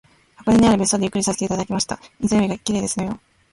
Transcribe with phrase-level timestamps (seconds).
[0.37, 1.99] 箱根にある別荘でゆっくりさせていただきました。
[2.19, 3.19] 湖が綺麗ですのよ